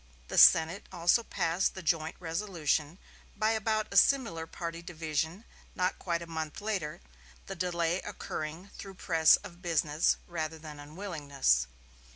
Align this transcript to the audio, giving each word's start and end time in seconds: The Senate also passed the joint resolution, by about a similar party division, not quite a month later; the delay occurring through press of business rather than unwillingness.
The 0.29 0.37
Senate 0.39 0.87
also 0.91 1.21
passed 1.21 1.75
the 1.75 1.83
joint 1.83 2.15
resolution, 2.19 2.97
by 3.37 3.51
about 3.51 3.85
a 3.93 3.97
similar 3.97 4.47
party 4.47 4.81
division, 4.81 5.45
not 5.75 5.99
quite 5.99 6.23
a 6.23 6.25
month 6.25 6.59
later; 6.59 7.01
the 7.45 7.53
delay 7.53 8.01
occurring 8.01 8.71
through 8.75 8.95
press 8.95 9.35
of 9.43 9.61
business 9.61 10.17
rather 10.25 10.57
than 10.57 10.79
unwillingness. 10.79 11.67